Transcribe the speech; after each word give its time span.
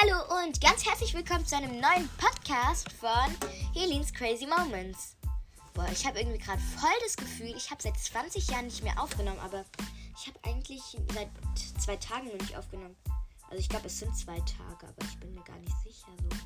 Hallo 0.00 0.44
und 0.44 0.60
ganz 0.60 0.86
herzlich 0.86 1.12
willkommen 1.12 1.44
zu 1.44 1.56
einem 1.56 1.80
neuen 1.80 2.08
Podcast 2.18 2.92
von 2.92 3.34
Helens 3.74 4.12
Crazy 4.12 4.46
Moments. 4.46 5.16
Boah, 5.74 5.88
ich 5.90 6.06
habe 6.06 6.20
irgendwie 6.20 6.38
gerade 6.38 6.60
voll 6.60 6.90
das 7.02 7.16
Gefühl, 7.16 7.52
ich 7.56 7.68
habe 7.68 7.82
seit 7.82 7.98
20 7.98 8.48
Jahren 8.48 8.66
nicht 8.66 8.84
mehr 8.84 9.00
aufgenommen, 9.02 9.40
aber 9.40 9.64
ich 10.16 10.28
habe 10.28 10.38
eigentlich 10.44 10.82
seit 11.12 11.30
zwei 11.80 11.96
Tagen 11.96 12.28
noch 12.28 12.38
nicht 12.38 12.56
aufgenommen. 12.56 12.96
Also 13.50 13.58
ich 13.58 13.68
glaube, 13.68 13.86
es 13.86 13.98
sind 13.98 14.16
zwei 14.16 14.38
Tage, 14.38 14.86
aber 14.86 15.04
ich 15.04 15.18
bin 15.18 15.34
mir 15.34 15.42
gar 15.42 15.58
nicht 15.58 15.74
sicher 15.82 16.12
so. 16.16 16.36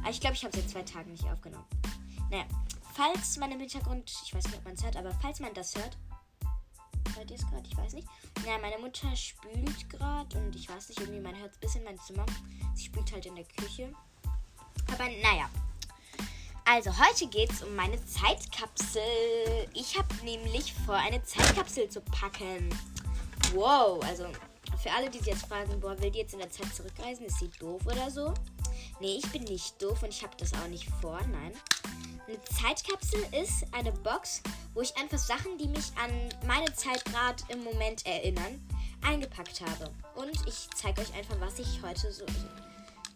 Aber 0.00 0.10
ich 0.10 0.20
glaube, 0.20 0.34
ich 0.34 0.44
habe 0.44 0.56
seit 0.56 0.68
zwei 0.68 0.82
Tagen 0.82 1.12
nicht 1.12 1.30
aufgenommen. 1.30 1.66
Naja, 2.28 2.44
falls 2.94 3.36
man 3.36 3.52
im 3.52 3.60
Hintergrund, 3.60 4.10
ich 4.24 4.34
weiß 4.34 4.46
nicht, 4.46 4.58
ob 4.58 4.64
man 4.64 4.74
es 4.74 4.82
hört, 4.82 4.96
aber 4.96 5.12
falls 5.22 5.38
man 5.38 5.54
das 5.54 5.76
hört, 5.76 5.96
hört 7.16 7.30
ihr 7.30 7.36
es 7.36 7.46
gerade? 7.48 7.66
Ich 7.66 7.76
weiß 7.76 7.92
nicht. 7.94 8.08
Ja, 8.46 8.58
meine 8.58 8.78
Mutter 8.78 9.14
spült 9.14 9.88
gerade 9.90 10.38
und 10.38 10.54
ich 10.54 10.68
weiß 10.68 10.88
nicht, 10.88 11.00
irgendwie 11.00 11.20
man 11.20 11.36
hört 11.38 11.52
es 11.52 11.58
bis 11.58 11.74
in 11.74 11.84
mein 11.84 11.98
Zimmer. 12.00 12.26
Sie 12.74 12.86
spült 12.86 13.12
halt 13.12 13.26
in 13.26 13.36
der 13.36 13.44
Küche. 13.44 13.92
Aber 14.92 15.04
naja. 15.04 15.48
Also 16.64 16.90
heute 16.96 17.26
geht 17.26 17.50
es 17.50 17.62
um 17.62 17.74
meine 17.74 17.98
Zeitkapsel. 18.04 19.02
Ich 19.74 19.98
habe 19.98 20.14
nämlich 20.24 20.72
vor, 20.86 20.94
eine 20.94 21.22
Zeitkapsel 21.22 21.88
zu 21.88 22.00
packen. 22.00 22.68
Wow, 23.54 24.02
also 24.04 24.26
für 24.82 24.92
alle, 24.92 25.10
die 25.10 25.18
sich 25.18 25.28
jetzt 25.28 25.46
fragen, 25.46 25.80
boah, 25.80 26.00
will 26.00 26.10
die 26.10 26.20
jetzt 26.20 26.32
in 26.32 26.38
der 26.38 26.50
Zeit 26.50 26.74
zurückreisen? 26.74 27.26
Ist 27.26 27.40
sie 27.40 27.50
doof 27.58 27.82
oder 27.86 28.10
so? 28.10 28.32
Nee, 29.00 29.16
ich 29.16 29.30
bin 29.32 29.44
nicht 29.44 29.82
doof 29.82 30.02
und 30.02 30.10
ich 30.10 30.22
habe 30.22 30.36
das 30.38 30.54
auch 30.54 30.68
nicht 30.68 30.88
vor, 31.00 31.20
nein. 31.26 31.52
Eine 32.30 32.44
Zeitkapsel 32.44 33.26
ist 33.42 33.66
eine 33.72 33.90
Box, 33.90 34.40
wo 34.72 34.82
ich 34.82 34.96
einfach 34.96 35.18
Sachen, 35.18 35.58
die 35.58 35.66
mich 35.66 35.90
an 36.00 36.10
meine 36.46 36.72
Zeit 36.74 37.04
gerade 37.06 37.42
im 37.48 37.64
Moment 37.64 38.06
erinnern, 38.06 38.64
eingepackt 39.02 39.60
habe. 39.62 39.90
Und 40.14 40.46
ich 40.46 40.68
zeige 40.76 41.00
euch 41.00 41.12
einfach, 41.14 41.40
was 41.40 41.58
ich 41.58 41.82
heute 41.82 42.12
so, 42.12 42.24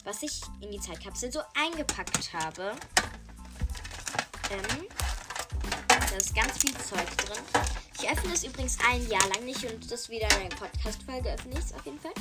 was 0.03 0.21
ich 0.25 0.41
in 0.61 0.73
die 0.73 0.81
Zeitkapsel 0.81 1.31
so 1.31 1.39
eingepackt 1.55 2.33
habe. 2.33 2.73
Ähm, 4.51 4.89
da 5.87 6.17
ist 6.17 6.35
ganz 6.35 6.59
viel 6.59 6.77
Zeug 6.79 7.07
drin. 7.19 7.39
Ich 8.01 8.11
öffne 8.11 8.33
es 8.33 8.43
übrigens 8.43 8.79
ein 8.91 9.09
Jahr 9.09 9.29
lang 9.29 9.45
nicht 9.45 9.65
und 9.65 9.93
das 9.93 10.09
wieder 10.09 10.27
in 10.27 10.47
einer 10.47 10.57
Podcast-Folge 10.57 11.33
öffne 11.33 11.53
ich 11.53 11.61
es 11.61 11.73
auf 11.73 11.87
jeden 11.87 12.01
Fall. 12.01 12.15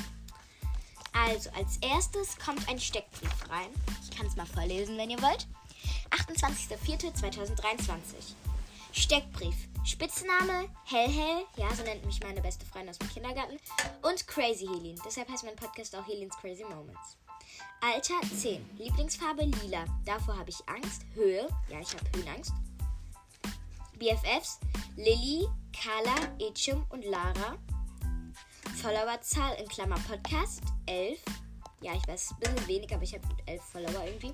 Also, 1.12 1.50
als 1.58 1.76
erstes 1.78 2.38
kommt 2.38 2.68
ein 2.68 2.78
Steckbrief 2.78 3.50
rein. 3.50 3.70
Ich 4.00 4.16
kann 4.16 4.28
es 4.28 4.36
mal 4.36 4.46
vorlesen, 4.46 4.96
wenn 4.96 5.10
ihr 5.10 5.20
wollt. 5.20 5.48
28.04.2023. 6.14 8.34
Steckbrief. 8.92 9.56
Spitzname 9.84 10.68
Hell 10.84 11.10
Hell, 11.10 11.44
ja, 11.56 11.74
so 11.74 11.82
nennt 11.82 12.06
mich 12.06 12.22
meine 12.22 12.40
beste 12.40 12.64
Freundin 12.64 12.90
aus 12.90 12.98
dem 12.98 13.10
Kindergarten. 13.10 13.58
Und 14.02 14.24
Crazy 14.26 14.66
Helin. 14.66 14.98
Deshalb 15.04 15.28
heißt 15.28 15.44
mein 15.44 15.56
Podcast 15.56 15.94
auch 15.96 16.06
Helins 16.06 16.36
Crazy 16.36 16.64
Moments. 16.64 17.18
Alter 17.80 18.20
10. 18.40 18.64
Lieblingsfarbe 18.78 19.44
lila. 19.44 19.84
Davor 20.04 20.38
habe 20.38 20.50
ich 20.50 20.68
Angst. 20.68 21.02
Höhe. 21.14 21.48
Ja, 21.68 21.80
ich 21.80 21.92
habe 21.92 22.04
Höhenangst. 22.16 22.52
BFFs 23.98 24.60
Lilly, 24.96 25.48
Carla, 25.72 26.14
Echum 26.38 26.86
und 26.90 27.04
Lara. 27.04 27.58
Followerzahl 28.80 29.56
in 29.56 29.68
Klammer 29.68 29.98
Podcast 30.08 30.62
11. 30.86 31.20
Ja, 31.80 31.92
ich 31.94 32.06
weiß, 32.08 32.30
ein 32.30 32.40
bisschen 32.40 32.68
wenig, 32.68 32.94
aber 32.94 33.02
ich 33.02 33.14
habe 33.14 33.26
11 33.46 33.62
Follower 33.62 34.04
irgendwie. 34.04 34.32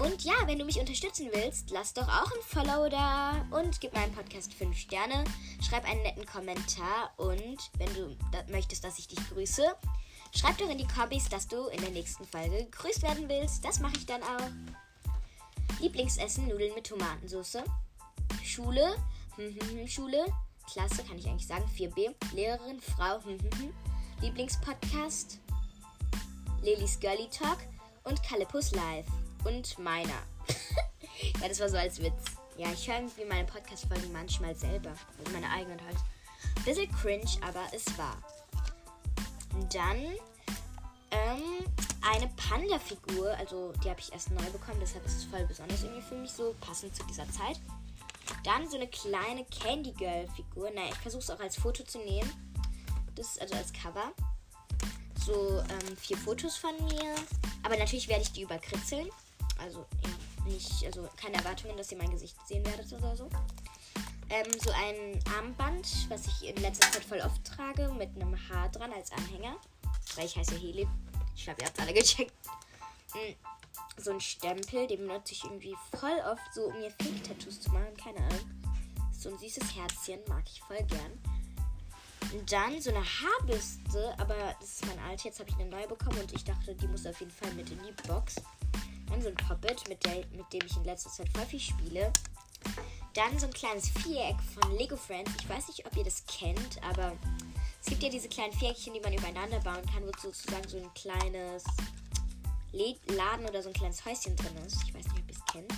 Und 0.00 0.24
ja, 0.24 0.32
wenn 0.46 0.58
du 0.58 0.64
mich 0.64 0.80
unterstützen 0.80 1.28
willst, 1.30 1.70
lass 1.70 1.92
doch 1.92 2.08
auch 2.08 2.32
ein 2.32 2.42
Follow 2.42 2.88
da 2.88 3.46
und 3.50 3.82
gib 3.82 3.92
meinem 3.92 4.14
Podcast 4.14 4.54
5 4.54 4.74
Sterne. 4.74 5.24
Schreib 5.60 5.84
einen 5.84 6.02
netten 6.02 6.24
Kommentar 6.24 7.12
und 7.18 7.58
wenn 7.76 7.92
du 7.92 8.16
da 8.32 8.42
möchtest, 8.50 8.82
dass 8.82 8.98
ich 8.98 9.08
dich 9.08 9.18
grüße, 9.28 9.62
schreib 10.34 10.56
doch 10.56 10.70
in 10.70 10.78
die 10.78 10.86
Kombis, 10.86 11.28
dass 11.28 11.48
du 11.48 11.66
in 11.66 11.82
der 11.82 11.90
nächsten 11.90 12.24
Folge 12.24 12.64
gegrüßt 12.64 13.02
werden 13.02 13.28
willst. 13.28 13.62
Das 13.62 13.80
mache 13.80 13.98
ich 13.98 14.06
dann 14.06 14.22
auch. 14.22 14.48
Lieblingsessen: 15.80 16.48
Nudeln 16.48 16.74
mit 16.74 16.86
Tomatensauce. 16.86 17.58
Schule: 18.42 18.96
hm, 19.36 19.54
hm, 19.54 19.80
hm, 19.80 19.86
Schule. 19.86 20.24
Klasse, 20.72 21.04
kann 21.04 21.18
ich 21.18 21.26
eigentlich 21.26 21.46
sagen. 21.46 21.70
4b. 21.76 22.14
Lehrerin, 22.34 22.80
Frau. 22.80 23.20
Lieblingspodcast: 24.22 25.40
Lillys 26.62 26.98
Girly 26.98 27.28
Talk 27.28 27.58
und 28.04 28.22
Calipus 28.22 28.70
Live 28.72 29.06
und 29.44 29.78
meiner. 29.78 30.08
ja, 31.40 31.48
das 31.48 31.60
war 31.60 31.68
so 31.68 31.76
als 31.76 32.00
Witz. 32.02 32.36
Ja, 32.56 32.70
ich 32.72 32.88
höre 32.88 32.96
irgendwie 32.96 33.24
meine 33.24 33.44
Podcast-Folgen 33.44 34.12
manchmal 34.12 34.54
selber. 34.54 34.90
Also 35.18 35.32
meine 35.32 35.50
eigenen 35.50 35.80
halt. 35.84 35.96
Bisschen 36.64 36.90
cringe, 36.92 37.30
aber 37.42 37.62
es 37.72 37.86
war. 37.96 38.16
Dann 39.72 40.14
ähm, 41.10 41.66
eine 42.02 42.28
Panda-Figur. 42.36 43.30
Also 43.38 43.72
die 43.82 43.90
habe 43.90 44.00
ich 44.00 44.12
erst 44.12 44.30
neu 44.30 44.44
bekommen, 44.50 44.78
deshalb 44.80 45.04
ist 45.06 45.18
es 45.18 45.24
voll 45.24 45.44
besonders 45.46 45.82
irgendwie 45.82 46.02
für 46.02 46.16
mich 46.16 46.32
so, 46.32 46.54
passend 46.60 46.94
zu 46.94 47.04
dieser 47.04 47.28
Zeit. 47.30 47.60
Dann 48.44 48.68
so 48.68 48.76
eine 48.76 48.88
kleine 48.88 49.44
Candy 49.46 49.92
Girl-Figur. 49.92 50.70
Naja, 50.70 50.90
ich 50.90 50.98
versuche 50.98 51.22
es 51.22 51.30
auch 51.30 51.40
als 51.40 51.56
Foto 51.56 51.82
zu 51.84 51.98
nehmen. 51.98 52.30
Das 53.16 53.26
ist 53.26 53.40
also 53.40 53.54
als 53.54 53.72
Cover. 53.72 54.12
So 55.26 55.58
ähm, 55.58 55.96
vier 55.96 56.16
Fotos 56.16 56.56
von 56.56 56.74
mir. 56.86 57.14
Aber 57.62 57.76
natürlich 57.76 58.08
werde 58.08 58.22
ich 58.22 58.32
die 58.32 58.42
überkritzeln. 58.42 59.08
Also 59.62 59.86
ja, 60.02 60.50
nicht, 60.50 60.84
also 60.84 61.08
keine 61.16 61.36
Erwartungen, 61.36 61.76
dass 61.76 61.92
ihr 61.92 61.98
mein 61.98 62.10
Gesicht 62.10 62.36
sehen 62.46 62.64
werdet 62.64 62.92
oder 62.92 63.16
so. 63.16 63.28
Ähm, 64.30 64.46
so 64.62 64.70
ein 64.70 65.20
Armband, 65.36 66.08
was 66.08 66.26
ich 66.26 66.48
in 66.48 66.56
letzter 66.56 66.90
Zeit 66.92 67.04
voll 67.04 67.20
oft 67.20 67.44
trage, 67.44 67.92
mit 67.92 68.14
einem 68.14 68.36
Haar 68.48 68.68
dran 68.68 68.92
als 68.92 69.10
Anhänger. 69.12 69.56
Weil 70.14 70.26
ich 70.26 70.36
heiße 70.36 70.56
Heli. 70.56 70.86
Ich 71.34 71.44
glaube, 71.44 71.60
ihr 71.62 71.66
habt 71.66 71.80
alle 71.80 71.92
gecheckt. 71.92 72.32
Hm, 73.12 73.34
so 73.96 74.12
ein 74.12 74.20
Stempel, 74.20 74.86
den 74.86 75.06
benutze 75.06 75.32
ich 75.32 75.44
irgendwie 75.44 75.76
voll 75.98 76.22
oft, 76.30 76.54
so 76.54 76.66
um 76.66 76.78
mir 76.80 76.90
Fake-Tattoos 76.90 77.60
zu 77.60 77.70
machen. 77.70 77.96
Keine 77.96 78.18
Ahnung. 78.18 78.62
So 79.12 79.30
ein 79.30 79.38
süßes 79.38 79.74
Herzchen, 79.74 80.20
mag 80.28 80.44
ich 80.46 80.60
voll 80.62 80.82
gern. 80.84 81.18
Und 82.32 82.52
dann 82.52 82.80
so 82.80 82.90
eine 82.90 83.04
Haarbürste, 83.04 84.14
aber 84.18 84.54
das 84.60 84.70
ist 84.70 84.86
mein 84.86 84.98
alte. 85.00 85.24
Jetzt 85.24 85.40
habe 85.40 85.50
ich 85.50 85.56
eine 85.56 85.68
neue 85.68 85.88
bekommen 85.88 86.20
und 86.20 86.32
ich 86.32 86.44
dachte, 86.44 86.74
die 86.74 86.86
muss 86.86 87.04
auf 87.04 87.18
jeden 87.18 87.32
Fall 87.32 87.52
mit 87.54 87.70
in 87.70 87.80
die 87.82 88.08
Box. 88.08 88.36
Dann 89.10 89.20
so 89.20 89.28
ein 89.28 89.34
Puppet, 89.34 89.88
mit, 89.88 90.04
der, 90.06 90.24
mit 90.32 90.52
dem 90.52 90.62
ich 90.64 90.76
in 90.76 90.84
letzter 90.84 91.10
Zeit 91.10 91.28
viel 91.48 91.60
spiele. 91.60 92.12
Dann 93.14 93.38
so 93.38 93.46
ein 93.46 93.52
kleines 93.52 93.88
Viereck 93.88 94.36
von 94.54 94.76
Lego 94.76 94.96
Friends. 94.96 95.32
Ich 95.40 95.48
weiß 95.48 95.68
nicht, 95.68 95.84
ob 95.84 95.96
ihr 95.96 96.04
das 96.04 96.24
kennt, 96.26 96.82
aber 96.82 97.12
es 97.80 97.86
gibt 97.86 98.02
ja 98.02 98.08
diese 98.08 98.28
kleinen 98.28 98.52
Viereckchen, 98.52 98.94
die 98.94 99.00
man 99.00 99.12
übereinander 99.12 99.58
bauen 99.60 99.84
kann, 99.92 100.06
wo 100.06 100.12
sozusagen 100.20 100.68
so 100.68 100.76
ein 100.76 100.94
kleines 100.94 101.64
Laden 102.72 103.46
oder 103.46 103.62
so 103.62 103.68
ein 103.70 103.74
kleines 103.74 104.04
Häuschen 104.04 104.36
drin 104.36 104.56
ist. 104.64 104.82
Ich 104.84 104.94
weiß 104.94 105.04
nicht, 105.06 105.18
ob 105.18 105.28
ihr 105.28 105.36
es 105.36 105.52
kennt. 105.52 105.72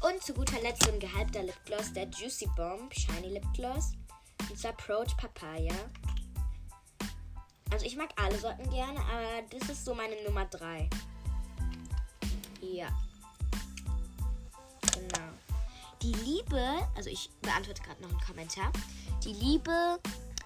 Und 0.00 0.22
zu 0.22 0.32
guter 0.32 0.60
Letzt 0.60 0.84
so 0.84 0.92
ein 0.92 1.00
gehalbter 1.00 1.42
Lipgloss, 1.42 1.92
der 1.92 2.08
Juicy 2.08 2.48
Bomb 2.56 2.92
Shiny 2.94 3.28
Lipgloss. 3.28 3.92
Und 4.48 4.58
zwar 4.58 4.70
Approach 4.70 5.16
Papaya. 5.16 5.74
Also 7.70 7.84
ich 7.84 7.96
mag 7.96 8.08
alle 8.16 8.38
Sorten 8.38 8.68
gerne, 8.70 8.98
aber 9.00 9.42
das 9.50 9.68
ist 9.68 9.84
so 9.84 9.94
meine 9.94 10.20
Nummer 10.22 10.46
3. 10.46 10.88
Ja. 12.78 12.86
Genau. 14.92 15.28
Die 16.00 16.12
liebe, 16.12 16.88
also 16.94 17.10
ich 17.10 17.28
beantworte 17.42 17.82
gerade 17.82 18.00
noch 18.02 18.10
einen 18.10 18.20
Kommentar. 18.20 18.72
Die 19.24 19.32
liebe 19.32 19.98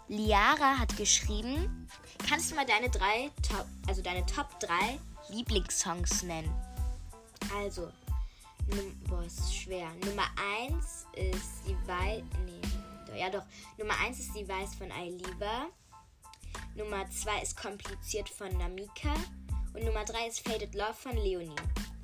Liara 0.09 0.79
hat 0.79 0.97
geschrieben, 0.97 1.87
kannst 2.27 2.51
du 2.51 2.55
mal 2.55 2.65
deine 2.65 2.89
drei 2.89 3.31
Top, 3.47 3.67
also 3.87 4.01
deine 4.01 4.25
Top 4.25 4.59
3 4.61 4.99
Lieblingssongs 5.29 6.23
nennen? 6.23 6.51
Also, 7.55 7.93
boah, 9.11 9.23
ist 9.25 9.55
schwer. 9.55 9.91
Nummer 10.07 10.25
1 10.59 11.07
ist 11.13 11.67
die 11.67 11.77
Weiß, 11.87 12.23
nee, 12.47 13.19
ja 13.19 13.29
doch. 13.29 13.45
Nummer 13.77 13.99
1 13.99 14.19
ist 14.21 14.35
die 14.35 14.49
Weiß 14.49 14.75
von 14.77 14.91
Ailiva. 14.91 15.67
Nummer 16.77 17.11
2 17.11 17.43
ist 17.43 17.59
kompliziert 17.59 18.31
von 18.31 18.57
Namika. 18.57 19.13
Und 19.75 19.85
Nummer 19.85 20.05
3 20.05 20.29
ist 20.29 20.41
Faded 20.41 20.75
Love 20.75 20.95
von 20.95 21.17
Leonie. 21.17 21.57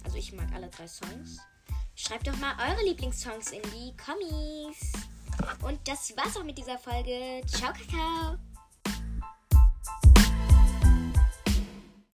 Also 0.08 0.16
ich 0.16 0.32
mag 0.32 0.50
alle 0.55 0.69
drei 0.69 0.88
Songs. 0.88 1.37
Schreibt 1.94 2.26
doch 2.26 2.37
mal 2.38 2.55
eure 2.66 2.82
Lieblingssongs 2.82 3.50
in 3.50 3.60
die 3.64 3.94
Kommis. 3.99 4.94
Und 5.60 5.87
das 5.87 6.16
war's 6.16 6.34
auch 6.34 6.44
mit 6.44 6.56
dieser 6.56 6.78
Folge. 6.78 7.43
Ciao, 7.46 7.75
Kakao. 7.75 8.38